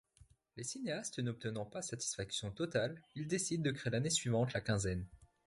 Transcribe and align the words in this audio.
Les 0.57 0.63
cinéastes 0.63 1.19
n'obtenant 1.19 1.63
pas 1.67 1.83
satisfaction 1.83 2.49
totale, 2.49 3.03
ils 3.13 3.27
décident 3.27 3.61
de 3.63 3.69
créer 3.69 3.91
l'année 3.91 4.09
suivante 4.09 4.51
la 4.53 4.59
Quinzaine. 4.61 5.05